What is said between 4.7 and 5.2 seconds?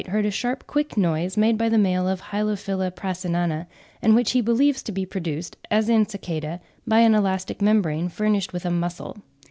to be